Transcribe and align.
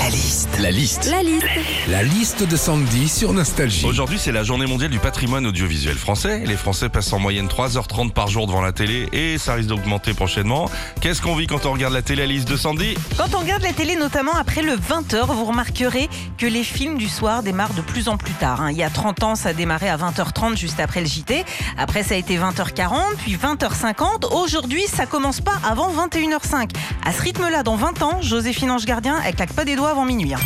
La 0.00 0.08
liste. 0.08 0.48
La 0.60 0.70
liste. 0.70 1.10
La 1.10 1.22
liste. 1.22 1.46
La 1.88 2.02
liste 2.02 2.42
de 2.48 2.56
Sandy 2.56 3.08
sur 3.08 3.32
Nostalgie. 3.32 3.84
Aujourd'hui, 3.86 4.18
c'est 4.18 4.32
la 4.32 4.42
journée 4.42 4.66
mondiale 4.66 4.90
du 4.90 4.98
patrimoine 4.98 5.46
audiovisuel 5.46 5.94
français. 5.96 6.42
Les 6.46 6.56
Français 6.56 6.88
passent 6.88 7.12
en 7.12 7.18
moyenne 7.18 7.46
3h30 7.48 8.10
par 8.12 8.28
jour 8.28 8.46
devant 8.46 8.60
la 8.62 8.72
télé 8.72 9.08
et 9.12 9.36
ça 9.38 9.54
risque 9.54 9.68
d'augmenter 9.68 10.14
prochainement. 10.14 10.70
Qu'est-ce 11.00 11.20
qu'on 11.20 11.36
vit 11.36 11.46
quand 11.46 11.66
on 11.66 11.72
regarde 11.72 11.92
la 11.92 12.02
télé, 12.02 12.22
Alice 12.22 12.44
de 12.46 12.56
Sandy? 12.56 12.94
Quand 13.18 13.34
on 13.34 13.38
regarde 13.40 13.62
la 13.62 13.72
télé, 13.72 13.94
notamment 13.94 14.32
après 14.34 14.62
le 14.62 14.72
20h, 14.72 15.26
vous 15.26 15.44
remarquerez 15.44 16.08
que 16.38 16.46
les 16.46 16.64
films 16.64 16.96
du 16.96 17.08
soir 17.08 17.42
démarrent 17.42 17.74
de 17.74 17.82
plus 17.82 18.08
en 18.08 18.16
plus 18.16 18.32
tard. 18.34 18.62
hein. 18.62 18.70
Il 18.70 18.78
y 18.78 18.82
a 18.82 18.90
30 18.90 19.22
ans, 19.22 19.34
ça 19.34 19.52
démarrait 19.52 19.90
à 19.90 19.96
20h30 19.98 20.56
juste 20.56 20.80
après 20.80 21.00
le 21.00 21.06
JT. 21.06 21.44
Après, 21.76 22.02
ça 22.02 22.14
a 22.14 22.16
été 22.18 22.38
20h40, 22.38 23.16
puis 23.18 23.36
20h50. 23.36 24.32
Aujourd'hui, 24.32 24.82
ça 24.86 25.04
commence 25.06 25.40
pas 25.40 25.58
avant 25.68 25.92
21h05. 25.92 26.70
À 27.04 27.12
ce 27.12 27.22
rythme-là, 27.22 27.62
dans 27.62 27.76
20 27.76 28.02
ans, 28.02 28.18
Joséphine 28.22 28.70
Ange 28.70 28.86
Gardien, 28.86 29.16
elle 29.26 29.34
claque 29.34 29.52
pas 29.52 29.64
des 29.64 29.76
doigts 29.76 29.89
avant 29.90 30.04
minuit. 30.04 30.34
hein. 30.34 30.38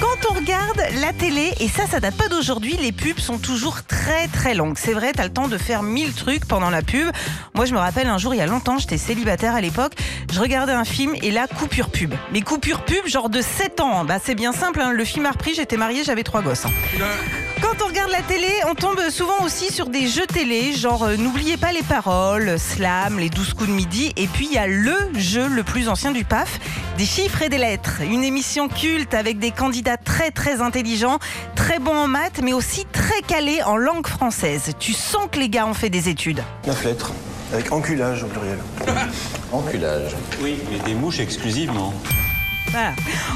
Quand 0.00 0.30
on 0.30 0.34
regarde 0.34 0.82
la 1.02 1.12
télé, 1.12 1.52
et 1.60 1.68
ça, 1.68 1.86
ça 1.86 2.00
date 2.00 2.16
pas 2.16 2.28
d'aujourd'hui, 2.28 2.74
les 2.80 2.90
pubs 2.90 3.18
sont 3.18 3.36
toujours 3.38 3.82
très 3.84 4.28
très 4.28 4.54
longues. 4.54 4.76
C'est 4.78 4.94
vrai, 4.94 5.12
t'as 5.12 5.24
le 5.24 5.32
temps 5.32 5.46
de 5.46 5.58
faire 5.58 5.82
mille 5.82 6.14
trucs 6.14 6.46
pendant 6.46 6.70
la 6.70 6.80
pub. 6.80 7.06
Moi, 7.54 7.66
je 7.66 7.74
me 7.74 7.78
rappelle 7.78 8.06
un 8.08 8.16
jour, 8.16 8.32
il 8.34 8.38
y 8.38 8.40
a 8.40 8.46
longtemps, 8.46 8.78
j'étais 8.78 8.96
célibataire 8.96 9.54
à 9.54 9.60
l'époque, 9.60 9.92
je 10.32 10.40
regardais 10.40 10.72
un 10.72 10.84
film 10.86 11.14
et 11.22 11.30
là, 11.30 11.46
coupure 11.46 11.90
pub. 11.90 12.14
Mais 12.32 12.40
coupure 12.40 12.84
pub, 12.86 13.06
genre 13.06 13.28
de 13.28 13.42
7 13.42 13.80
ans. 13.80 14.04
Bah, 14.06 14.16
c'est 14.24 14.34
bien 14.34 14.52
simple, 14.52 14.80
hein. 14.80 14.90
le 14.92 15.04
film 15.04 15.26
a 15.26 15.32
repris, 15.32 15.52
j'étais 15.54 15.76
mariée, 15.76 16.02
j'avais 16.02 16.22
trois 16.24 16.40
gosses. 16.40 16.64
hein. 16.64 16.70
Quand 17.62 17.84
on 17.84 17.88
regarde 17.88 18.10
la 18.10 18.22
télé, 18.22 18.48
on 18.68 18.74
tombe 18.74 19.00
souvent 19.10 19.44
aussi 19.44 19.72
sur 19.72 19.88
des 19.88 20.06
jeux 20.06 20.26
télé, 20.26 20.72
genre 20.72 21.04
euh, 21.04 21.16
N'oubliez 21.16 21.56
pas 21.56 21.72
les 21.72 21.82
paroles, 21.82 22.58
Slam, 22.58 23.18
les 23.18 23.28
12 23.28 23.54
coups 23.54 23.68
de 23.68 23.74
midi, 23.74 24.12
et 24.16 24.26
puis 24.26 24.46
il 24.46 24.54
y 24.54 24.58
a 24.58 24.66
le 24.66 24.94
jeu 25.14 25.46
le 25.46 25.62
plus 25.62 25.88
ancien 25.88 26.10
du 26.10 26.24
PAF, 26.24 26.58
des 26.96 27.04
chiffres 27.04 27.42
et 27.42 27.48
des 27.48 27.58
lettres. 27.58 28.00
Une 28.02 28.24
émission 28.24 28.68
culte 28.68 29.14
avec 29.14 29.38
des 29.38 29.50
candidats 29.50 29.96
très 29.96 30.30
très 30.30 30.60
intelligents, 30.60 31.18
très 31.54 31.78
bons 31.78 31.96
en 31.96 32.08
maths, 32.08 32.40
mais 32.42 32.52
aussi 32.52 32.86
très 32.92 33.20
calés 33.22 33.62
en 33.62 33.76
langue 33.76 34.06
française. 34.06 34.72
Tu 34.78 34.92
sens 34.92 35.28
que 35.30 35.38
les 35.38 35.48
gars 35.48 35.66
ont 35.66 35.74
fait 35.74 35.90
des 35.90 36.08
études. 36.08 36.42
9 36.66 36.84
lettres, 36.84 37.12
avec 37.52 37.72
enculage 37.72 38.22
au 38.24 38.26
pluriel. 38.26 38.58
Enculage. 39.52 40.12
Oui, 40.42 40.56
mais 40.70 40.78
des 40.78 40.94
mouches 40.94 41.20
exclusivement. 41.20 41.92
Voilà. 42.70 42.92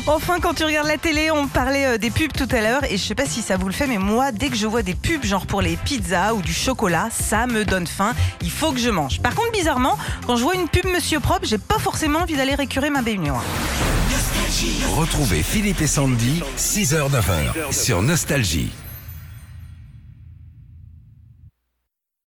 Enfin, 0.07 0.39
quand 0.41 0.55
tu 0.55 0.65
regardes 0.65 0.87
la 0.87 0.99
télé, 0.99 1.31
on 1.31 1.49
parlait 1.49 1.87
euh, 1.87 1.99
des 1.99 2.11
pubs 2.11 2.33
tout 2.33 2.49
à 2.51 2.61
l'heure, 2.61 2.85
et 2.85 2.97
je 2.97 3.03
sais 3.03 3.15
pas 3.15 3.27
si 3.27 3.43
ça 3.43 3.57
vous 3.57 3.67
le 3.67 3.73
fait, 3.73 3.87
mais 3.87 3.99
moi, 3.99 4.33
dès 4.33 4.49
que 4.49 4.57
je 4.57 4.67
vois 4.67 4.83
des 4.83 4.95
pubs 4.95 5.25
genre 5.25 5.47
pour 5.47 5.61
les 5.61 5.77
pizzas 5.77 6.35
ou 6.35 6.43
du 6.43 6.53
chocolat, 6.53 7.09
ça 7.11 7.47
me 7.47 7.65
donne 7.65 7.87
faim. 7.87 8.13
Il 8.43 8.51
faut 8.51 8.73
que 8.73 8.79
je 8.79 8.91
mange. 8.91 9.21
Par 9.21 9.35
contre, 9.35 9.51
bizarrement, 9.53 9.99
quand 10.27 10.37
je 10.37 10.43
vois 10.43 10.55
une 10.55 10.69
pub 10.69 10.87
Monsieur 10.87 11.21
Propre, 11.21 11.47
j'ai 11.47 11.59
pas 11.59 11.79
forcément 11.79 12.21
envie 12.21 12.37
d'aller 12.37 12.55
récurer 12.55 12.91
ma 12.91 13.03
baignoire. 13.03 13.43
Retrouvez 14.95 15.43
Philippe 15.43 15.81
et 15.81 15.87
Sandy, 15.87 16.43
6h-9h 16.57 17.73
sur 17.73 18.03
Nostalgie. 18.03 18.71